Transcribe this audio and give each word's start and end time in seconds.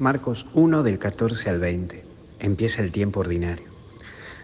Marcos 0.00 0.46
1 0.54 0.82
del 0.82 0.98
14 0.98 1.50
al 1.50 1.60
20. 1.60 2.02
Empieza 2.38 2.82
el 2.82 2.90
tiempo 2.90 3.20
ordinario. 3.20 3.66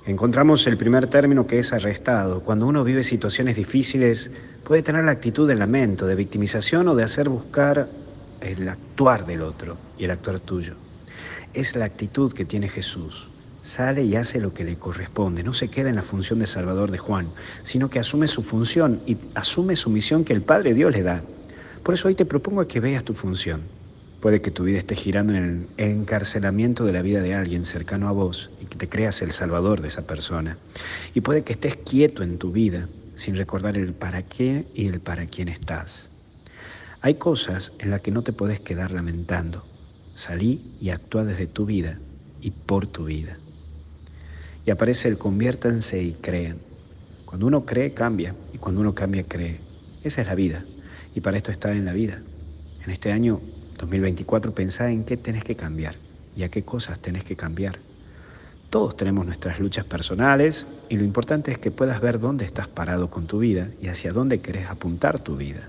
Encontramos 0.05 0.67
el 0.67 0.77
primer 0.77 1.07
término 1.07 1.47
que 1.47 1.59
es 1.59 1.73
arrestado. 1.73 2.41
Cuando 2.43 2.67
uno 2.67 2.85
vive 2.85 3.03
situaciones 3.03 3.57
difíciles, 3.57 4.31
puede 4.65 4.83
tener 4.83 5.05
la 5.05 5.13
actitud 5.13 5.49
de 5.49 5.55
lamento, 5.55 6.07
de 6.07 6.15
victimización 6.15 6.89
o 6.89 6.95
de 6.95 7.05
hacer 7.05 7.31
buscar 7.31 7.89
el 8.43 8.69
actuar 8.69 9.25
del 9.25 9.41
otro 9.41 9.79
y 9.97 10.05
el 10.05 10.11
actuar 10.11 10.41
tuyo. 10.41 10.75
Es 11.55 11.75
la 11.75 11.87
actitud 11.87 12.35
que 12.35 12.45
tiene 12.45 12.69
Jesús. 12.69 13.29
Sale 13.63 14.05
y 14.05 14.15
hace 14.15 14.41
lo 14.41 14.53
que 14.53 14.63
le 14.63 14.77
corresponde. 14.77 15.43
No 15.43 15.55
se 15.55 15.71
queda 15.71 15.89
en 15.89 15.97
la 15.97 16.03
función 16.03 16.39
de 16.39 16.47
Salvador 16.47 16.91
de 16.91 16.99
Juan, 16.99 17.29
sino 17.63 17.89
que 17.89 17.99
asume 17.99 18.29
su 18.29 18.43
función 18.43 19.01
y 19.07 19.17
asume 19.35 19.75
su 19.75 19.89
misión 19.89 20.23
que 20.23 20.35
el 20.35 20.43
Padre 20.43 20.75
Dios 20.75 20.93
le 20.93 21.03
da. 21.03 21.23
Por 21.83 21.95
eso 21.95 22.09
hoy 22.09 22.15
te 22.15 22.27
propongo 22.27 22.69
que 22.69 22.79
veas 22.79 23.05
tu 23.05 23.15
función. 23.15 23.76
Puede 24.21 24.41
que 24.41 24.51
tu 24.51 24.65
vida 24.65 24.79
esté 24.79 24.97
girando 24.97 25.35
en 25.35 25.69
el 25.77 25.87
encarcelamiento 25.87 26.85
de 26.85 26.93
la 26.93 27.03
vida 27.03 27.21
de 27.21 27.35
alguien 27.35 27.65
cercano 27.65 28.09
a 28.09 28.13
vos 28.13 28.51
y 28.61 28.67
que 28.67 28.77
te 28.77 28.89
creas 28.89 29.21
el 29.23 29.31
salvador 29.31 29.83
de 29.83 29.89
esa 29.89 30.07
persona. 30.07 30.59
Y 31.15 31.21
puede 31.21 31.45
que 31.45 31.53
estés 31.53 31.77
quieto 31.77 32.23
en 32.23 32.39
tu 32.39 32.51
vida 32.51 32.89
sin 33.15 33.37
recordar 33.37 33.77
el 33.77 33.93
para 33.93 34.23
qué 34.23 34.67
y 34.75 34.87
el 34.87 35.01
para 35.01 35.27
quién 35.27 35.49
estás. 35.49 36.11
Hay 37.03 37.15
cosas 37.15 37.73
en 37.79 37.91
las 37.91 38.01
que 38.01 38.11
no 38.11 38.23
te 38.23 38.33
puedes 38.33 38.59
quedar 38.61 38.91
lamentando. 38.91 39.65
Salí 40.15 40.77
y 40.81 40.91
actúa 40.91 41.25
desde 41.25 41.47
tu 41.47 41.67
vida 41.67 41.99
y 42.41 42.51
por 42.51 42.87
tu 42.87 43.05
vida. 43.05 43.39
Y 44.65 44.71
aparece 44.71 45.09
el 45.09 45.19
conviértanse 45.19 46.03
y 46.03 46.15
creen. 46.15 46.59
Cuando 47.25 47.47
uno 47.47 47.67
cree, 47.67 47.93
cambia. 47.93 48.35
Y 48.53 48.59
cuando 48.59 48.81
uno 48.81 48.95
cambia, 48.95 49.25
cree. 49.25 49.61
Esa 50.03 50.23
es 50.23 50.27
la 50.27 50.35
vida. 50.35 50.65
Y 51.15 51.21
para 51.21 51.37
esto 51.37 51.53
está 51.53 51.73
en 51.73 51.85
la 51.85 51.93
vida. 51.93 52.23
En 52.85 52.91
este 52.91 53.13
año 53.13 53.41
2024 53.79 54.55
pensá 54.55 54.91
en 54.91 55.05
qué 55.05 55.17
tenés 55.17 55.45
que 55.45 55.57
cambiar 55.57 55.97
y 56.37 56.43
a 56.43 56.49
qué 56.49 56.63
cosas 56.63 56.99
tenés 56.99 57.25
que 57.25 57.37
cambiar. 57.37 57.79
Todos 58.71 58.97
tenemos 58.97 59.25
nuestras 59.25 59.61
luchas 59.61 59.85
personales 59.85 60.67
y 60.89 60.97
lo 60.97 61.05
importante 61.05 61.53
es 61.53 61.59
que 61.59 61.71
puedas 61.71 62.01
ver 62.01 62.19
dónde 62.19 62.45
estás 62.45 62.69
parado 62.69 63.11
con 63.11 63.27
tu 63.27 63.39
vida 63.39 63.69
y 63.81 63.89
hacia 63.89 64.13
dónde 64.13 64.41
querés 64.41 64.69
apuntar 64.69 65.19
tu 65.21 65.37
vida. 65.37 65.69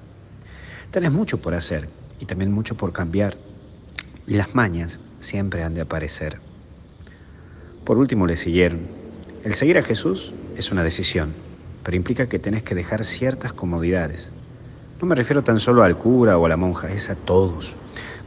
Tenés 0.92 1.12
mucho 1.12 1.40
por 1.40 1.54
hacer 1.54 1.90
y 2.20 2.26
también 2.26 2.52
mucho 2.52 2.76
por 2.76 2.94
cambiar 2.94 3.38
y 4.26 4.34
las 4.34 4.56
mañas 4.56 5.00
siempre 5.20 5.64
han 5.64 5.74
de 5.74 5.82
aparecer. 5.82 6.38
Por 7.86 7.98
último 7.98 8.28
le 8.28 8.36
siguieron. 8.36 8.82
El 9.44 9.54
seguir 9.54 9.78
a 9.78 9.84
Jesús 9.84 10.34
es 10.58 10.72
una 10.72 10.84
decisión, 10.84 11.34
pero 11.84 11.96
implica 11.96 12.28
que 12.28 12.40
tenés 12.40 12.64
que 12.64 12.76
dejar 12.76 13.06
ciertas 13.06 13.54
comodidades. 13.54 14.32
No 15.00 15.08
me 15.08 15.16
refiero 15.16 15.44
tan 15.44 15.60
solo 15.60 15.84
al 15.84 15.98
cura 15.98 16.38
o 16.38 16.46
a 16.46 16.50
la 16.50 16.58
monja, 16.58 16.92
es 16.92 17.10
a 17.10 17.16
todos 17.16 17.78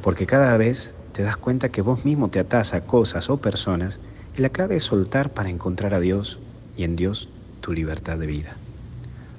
porque 0.01 0.27
cada 0.27 0.57
vez 0.57 0.95
te 1.13 1.23
das 1.23 1.37
cuenta 1.37 1.71
que 1.71 1.83
vos 1.83 2.05
mismo 2.05 2.29
te 2.29 2.39
atás 2.39 2.75
a 2.75 2.87
cosas 2.87 3.31
o 3.31 3.41
personas 3.41 4.01
y 4.37 4.41
la 4.41 4.49
clave 4.51 4.77
es 4.77 4.85
soltar 4.85 5.35
para 5.35 5.51
encontrar 5.51 5.95
a 5.95 6.01
Dios 6.01 6.41
y 6.77 6.85
en 6.85 6.97
Dios 6.97 7.29
tu 7.61 7.73
libertad 7.73 8.19
de 8.19 8.27
vida. 8.27 8.57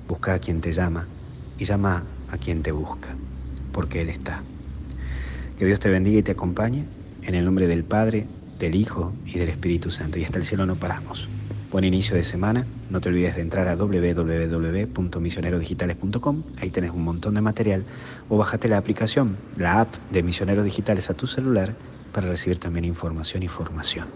Busca 0.07 0.33
a 0.33 0.39
quien 0.39 0.61
te 0.61 0.71
llama 0.71 1.07
y 1.57 1.65
llama 1.65 2.05
a 2.29 2.37
quien 2.37 2.61
te 2.61 2.71
busca, 2.71 3.15
porque 3.71 4.01
Él 4.01 4.09
está. 4.09 4.43
Que 5.57 5.65
Dios 5.65 5.79
te 5.79 5.89
bendiga 5.89 6.19
y 6.19 6.23
te 6.23 6.31
acompañe 6.31 6.85
en 7.23 7.35
el 7.35 7.45
nombre 7.45 7.67
del 7.67 7.83
Padre, 7.83 8.27
del 8.59 8.75
Hijo 8.75 9.13
y 9.25 9.39
del 9.39 9.49
Espíritu 9.49 9.89
Santo. 9.89 10.19
Y 10.19 10.23
hasta 10.23 10.37
el 10.37 10.43
cielo 10.43 10.65
no 10.65 10.75
paramos. 10.75 11.29
Buen 11.71 11.85
inicio 11.85 12.17
de 12.17 12.25
semana. 12.25 12.65
No 12.89 12.99
te 12.99 13.07
olvides 13.07 13.37
de 13.37 13.41
entrar 13.41 13.69
a 13.69 13.77
www.misionerodigitales.com. 13.77 16.43
Ahí 16.59 16.69
tenés 16.69 16.91
un 16.91 17.05
montón 17.05 17.33
de 17.33 17.39
material. 17.39 17.85
O 18.27 18.37
bájate 18.37 18.67
la 18.67 18.77
aplicación, 18.77 19.37
la 19.55 19.79
app 19.79 19.95
de 20.11 20.21
Misioneros 20.21 20.65
Digitales 20.65 21.09
a 21.09 21.13
tu 21.13 21.27
celular 21.27 21.73
para 22.11 22.27
recibir 22.27 22.59
también 22.59 22.83
información 22.83 23.41
y 23.43 23.47
formación. 23.47 24.09